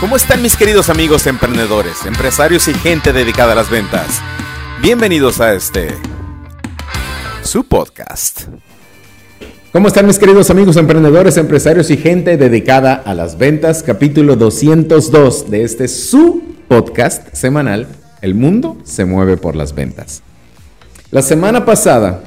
[0.00, 4.22] ¿Cómo están mis queridos amigos emprendedores, empresarios y gente dedicada a las ventas?
[4.80, 5.88] Bienvenidos a este,
[7.42, 8.44] su podcast.
[9.72, 13.82] ¿Cómo están mis queridos amigos emprendedores, empresarios y gente dedicada a las ventas?
[13.82, 17.86] Capítulo 202 de este su podcast semanal,
[18.22, 20.22] El mundo se mueve por las ventas.
[21.10, 22.22] La semana pasada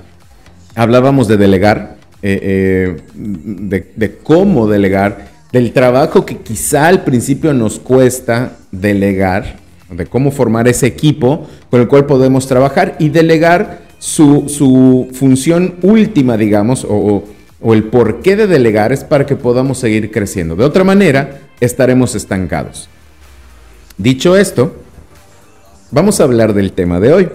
[0.76, 7.54] hablábamos de delegar, eh, eh, de, de cómo delegar del trabajo que quizá al principio
[7.54, 9.58] nos cuesta delegar,
[9.90, 16.38] de cómo formar ese equipo con el cual podemos trabajar y delegar su, función última,
[16.38, 17.24] digamos, o,
[17.62, 20.56] o el porqué de delegar es para que podamos seguir creciendo.
[20.56, 22.90] De otra manera, estaremos estancados.
[23.96, 24.76] Dicho esto,
[25.92, 27.30] vamos a hablar del tema de hoy.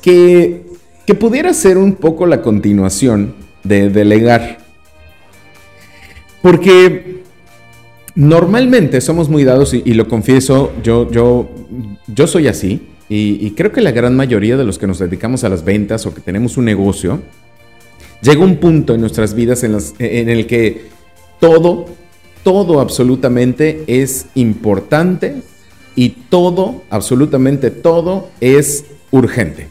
[0.00, 0.64] Que,
[1.06, 4.61] que pudiera ser un poco la continuación de delegar.
[6.42, 7.22] Porque
[8.14, 11.48] normalmente somos muy dados, y, lo confieso, yo, yo,
[12.08, 15.48] yo soy así, y, creo que la gran mayoría de los que nos dedicamos a
[15.48, 17.20] las ventas o que tenemos un negocio,
[18.22, 20.86] llega un punto en nuestras vidas en, en el que
[21.40, 21.86] todo,
[22.42, 25.42] todo absolutamente es importante
[25.94, 29.68] y todo, absolutamente todo, es urgente.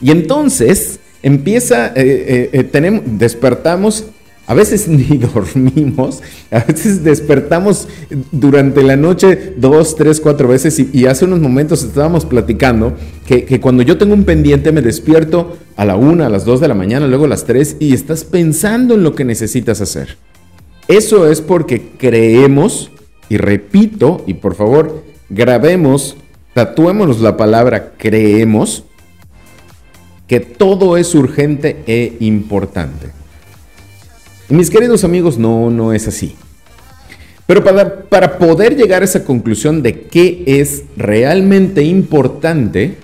[0.00, 4.06] Y entonces empieza, eh, eh, eh, tenemos, despertamos
[4.46, 7.88] a veces ni dormimos, a veces despertamos
[8.30, 12.94] durante la noche dos, tres, cuatro veces y, hace unos momentos estábamos platicando
[13.26, 16.68] que, cuando yo tengo un pendiente me despierto a la una, a las dos de
[16.68, 20.16] la mañana, luego a las tres y estás pensando en lo que necesitas hacer.
[20.88, 22.90] Eso es porque creemos,
[23.28, 26.16] y repito, y por favor, grabemos,
[26.52, 28.84] tatuémonos la palabra creemos,
[30.26, 33.23] que todo es urgente e importante
[34.48, 36.36] mis queridos amigos, no, no es así.
[37.46, 42.96] Pero para, para, poder llegar a esa conclusión de qué es realmente importante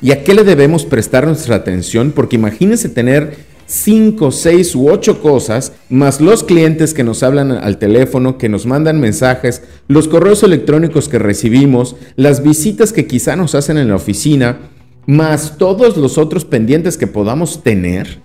[0.00, 3.36] y a qué le debemos prestar nuestra atención, porque imagínense tener
[3.66, 8.66] 5, 6 u 8 cosas, más los clientes que nos hablan al teléfono, que nos
[8.66, 13.96] mandan mensajes, los correos electrónicos que recibimos, las visitas que quizá nos hacen en la
[13.96, 14.58] oficina,
[15.06, 18.18] más todos los otros pendientes que podamos tener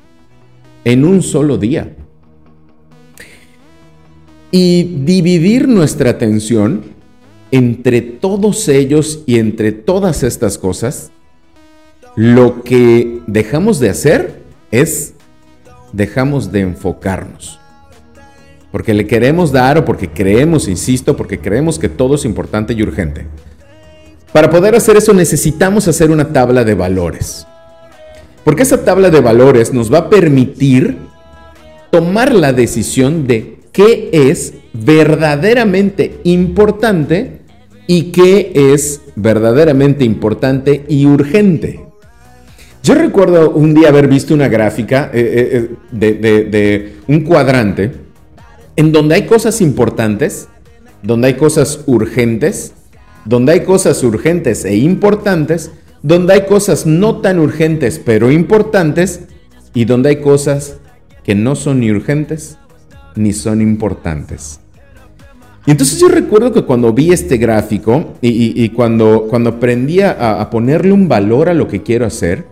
[0.86, 1.96] en un solo día
[4.52, 6.84] y dividir nuestra atención
[7.52, 11.12] entre todos ellos y entre todas estas cosas,
[12.16, 14.42] lo que dejamos de hacer
[14.72, 15.14] es
[15.94, 17.60] dejamos de enfocarnos.
[18.72, 22.84] Porque le queremos dar o porque creemos, insisto, porque creemos que todo es importante y
[22.84, 23.26] urgente.
[24.34, 27.48] Para poder hacer eso necesitamos hacer una tabla de valores.
[28.44, 30.98] Porque esa tabla de valores nos va a permitir
[31.92, 37.42] tomar la decisión de qué es verdaderamente importante
[37.86, 41.86] y qué es verdaderamente importante y urgente.
[42.82, 47.92] Yo recuerdo un día haber visto una gráfica eh, eh, eh, de, un cuadrante
[48.76, 50.48] en donde hay cosas importantes,
[51.04, 52.74] donde hay cosas urgentes,
[53.26, 55.70] donde hay cosas urgentes e importantes,
[56.02, 59.26] donde hay cosas no tan urgentes pero importantes
[59.76, 60.78] y donde hay cosas
[61.24, 62.58] que no son ni urgentes
[63.18, 64.60] ni son importantes.
[65.66, 70.94] Y entonces yo recuerdo que cuando vi este gráfico y, cuando, cuando aprendí a, ponerle
[70.94, 72.46] un valor a lo que quiero hacer,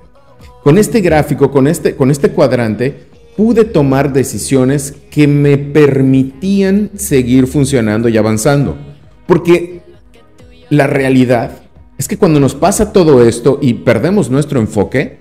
[0.63, 3.05] con este gráfico, con este, con este cuadrante,
[3.37, 8.75] pude tomar decisiones que me permitían seguir funcionando y avanzando.
[9.27, 9.81] Porque
[10.69, 11.51] la realidad
[11.97, 15.19] es que cuando nos pasa todo esto y perdemos nuestro enfoque,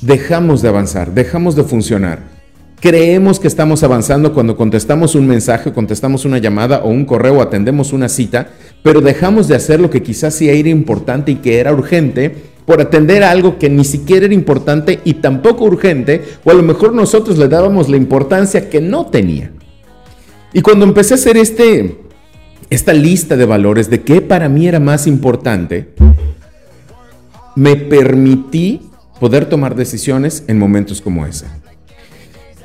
[0.00, 2.39] dejamos de avanzar, dejamos de funcionar.
[2.80, 7.92] Creemos que estamos avanzando cuando contestamos un mensaje, contestamos una llamada o un correo atendemos
[7.92, 8.48] una cita,
[8.82, 12.80] pero dejamos de hacer lo que quizás sí era importante y que era urgente por
[12.80, 17.36] atender algo que ni siquiera era importante y tampoco urgente, o a lo mejor nosotros
[17.36, 19.50] le dábamos la importancia que no tenía.
[20.54, 21.98] Y cuando empecé a hacer este,
[22.70, 25.88] esta lista de valores de qué para mí era más importante,
[27.56, 28.80] me permití
[29.18, 31.44] poder tomar decisiones en momentos como ese.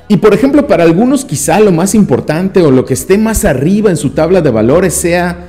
[0.08, 3.90] Y por ejemplo, para algunos quizá lo más importante o lo que esté más arriba
[3.90, 5.48] en su tabla de valores sea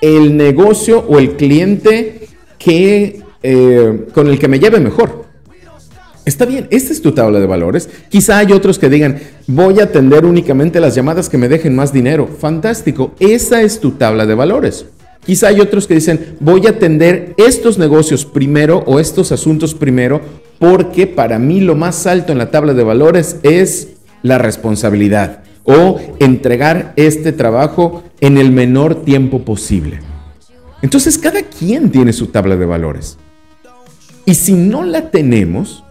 [0.00, 5.28] el negocio o el cliente que, eh, con el que me lleve mejor.
[6.24, 7.88] Está bien, esta es tu tabla de valores.
[8.08, 11.92] Quizá hay otros que digan, voy a atender únicamente las llamadas que me dejen más
[11.92, 12.26] dinero.
[12.26, 14.86] Fantástico, esa es tu tabla de valores.
[15.24, 20.20] Quizá hay otros que dicen, voy a atender estos negocios primero o estos asuntos primero
[20.60, 23.88] porque para mí lo más alto en la tabla de valores es
[24.22, 25.42] la responsabilidad.
[25.62, 30.00] o entregar este trabajo en el menor tiempo posible.
[30.80, 33.18] Entonces cada quien tiene su tabla de valores.
[34.24, 35.84] Y si no la tenemos,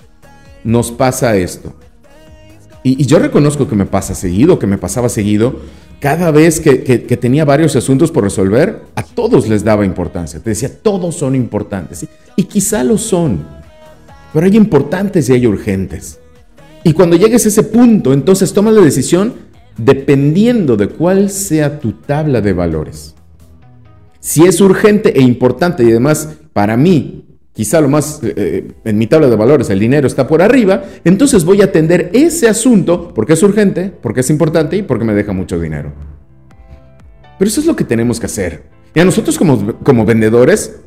[0.64, 1.76] nos pasa esto.
[2.84, 5.60] Y, yo reconozco que me pasa seguido, que me pasaba seguido.
[6.00, 6.72] Cada vez que,
[7.22, 10.40] tenía varios asuntos por resolver, a todos les daba importancia.
[10.40, 12.08] Te decía, todos son importantes.
[12.36, 13.59] Y quizá lo son.
[14.34, 16.20] Pero hay importantes y hay urgentes.
[16.84, 19.34] Y cuando llegues a ese punto, entonces toma la decisión
[19.78, 23.16] dependiendo de cuál sea tu tabla de valores.
[24.20, 27.26] Si es urgente e importante y además para mí
[27.60, 30.84] quizá lo más, eh, eh, en mi tabla de valores, el dinero está por arriba,
[31.04, 35.14] entonces voy a atender ese asunto porque es urgente, porque es importante y porque me
[35.14, 35.92] deja mucho dinero.
[37.38, 38.64] Pero eso es lo que tenemos que hacer.
[38.96, 40.78] Y a nosotros como, como vendedores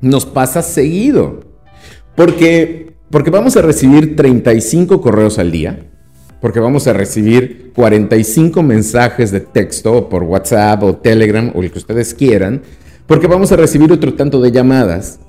[0.00, 1.40] nos pasa seguido.
[2.16, 5.86] Porque, porque vamos a recibir 35 correos al día,
[6.40, 11.78] porque vamos a recibir 45 mensajes de texto por WhatsApp o Telegram o el que
[11.78, 12.62] ustedes quieran,
[13.06, 15.20] porque vamos a recibir otro tanto de llamadas,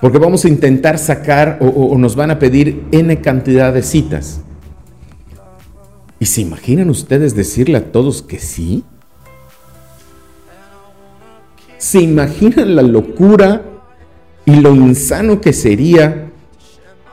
[0.00, 4.40] porque vamos a intentar sacar o, nos van a pedir N cantidad de citas.
[6.18, 8.82] ¿Y se imaginan ustedes decirle a todos que sí?
[11.78, 13.73] ¿Se imaginan la locura
[14.46, 16.30] y lo insano que sería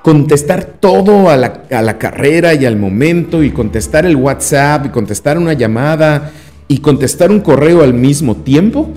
[0.02, 4.90] contestar todo a la, a la, carrera y al momento y contestar el WhatsApp y
[4.90, 6.32] contestar una llamada
[6.68, 8.90] y contestar un correo al mismo tiempo?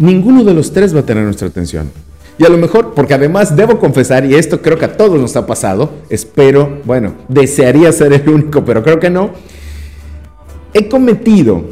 [0.00, 1.90] ninguno de los tres va a tener nuestra atención.
[2.38, 5.36] Y a lo mejor, porque además debo confesar, y esto creo que a todos nos
[5.36, 9.30] ha pasado, espero, bueno, desearía ser el único, pero creo que no,
[10.72, 11.64] he cometido,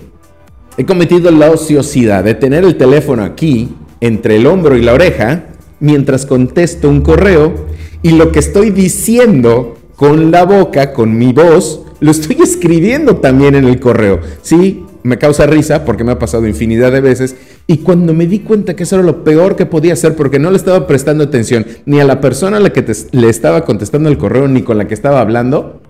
[0.76, 5.47] he cometido la ociosidad de tener el teléfono aquí, entre el hombro y la oreja,
[5.81, 7.67] mientras contesto un correo,
[8.03, 13.55] y lo que estoy diciendo con la boca, con mi voz, lo estoy escribiendo también
[13.55, 14.21] en el correo.
[14.43, 17.37] Sí, me causa risa porque me ha pasado infinidad de veces
[17.67, 20.50] y cuando me di cuenta que eso era lo peor que podía hacer porque no
[20.50, 24.19] le estaba prestando atención ni a la persona a la que le estaba contestando el
[24.19, 25.81] correo ni con la que estaba hablando,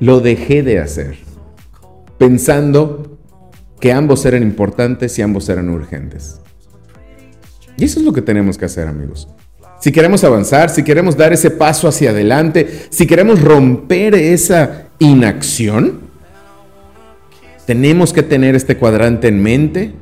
[0.00, 1.16] lo dejé de hacer,
[2.18, 3.18] pensando
[3.80, 6.40] que ambos eran importantes y ambos eran urgentes.
[7.78, 9.28] Y eso es lo que tenemos que hacer, amigos.
[9.80, 16.00] Si queremos avanzar, si queremos dar ese paso hacia adelante, si queremos romper esa inacción,
[17.64, 19.92] tenemos que tener este cuadrante en mente.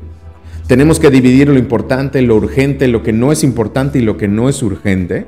[0.66, 4.26] Tenemos que dividir lo importante, lo urgente, lo que no es importante y lo que
[4.26, 5.26] no es urgente.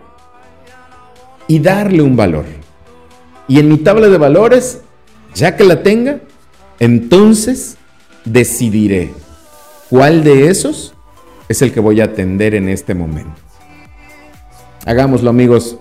[1.46, 2.46] Y darle un valor.
[3.46, 4.80] Y en mi tabla de valores,
[5.34, 6.20] ya que la tenga,
[6.80, 7.76] entonces
[8.24, 9.10] decidiré
[9.90, 10.94] cuál de esos
[11.48, 13.34] es el que voy a atender en este momento.
[14.86, 15.78] Hagámoslo amigos.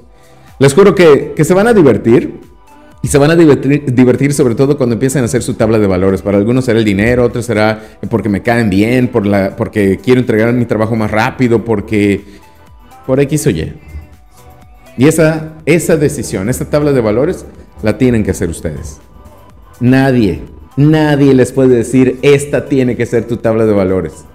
[0.59, 2.39] Les juro que, que se van a divertir.
[3.03, 6.23] Y se van a divertir, sobre todo cuando empiecen a hacer su tabla de valores.
[6.23, 7.79] Para algunos será el dinero, otros será
[8.09, 12.25] porque me caen bien, por la, porque quiero entregar mi trabajo más rápido, porque
[13.05, 13.73] por X o Y.
[14.97, 17.45] Y esa, esa decisión, esta tabla de valores,
[17.83, 18.99] la tienen que hacer ustedes.
[19.79, 20.41] Nadie,
[20.75, 24.25] nadie les puede decir, esta tiene que ser tu tabla de valores.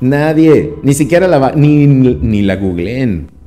[0.00, 3.38] Nadie, ni siquiera la, ni, ni la googleen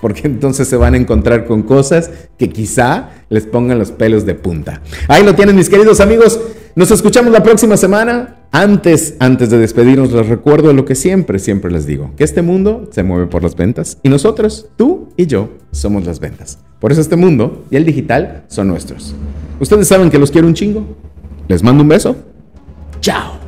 [0.00, 4.34] porque entonces se van a encontrar con cosas que quizá les pongan los pelos de
[4.34, 4.82] punta.
[5.08, 6.40] Ahí lo tienen mis queridos amigos.
[6.74, 8.36] Nos escuchamos la próxima semana.
[8.52, 12.88] Antes, antes de despedirnos, les recuerdo lo que siempre, siempre les digo, que este mundo
[12.92, 16.58] se mueve por las ventas y nosotros, tú y yo, somos las ventas.
[16.78, 19.14] Por eso este mundo y el digital son nuestros.
[19.60, 20.86] Ustedes saben que los quiero un chingo.
[21.48, 22.16] Les mando un beso.
[23.00, 23.45] Chao.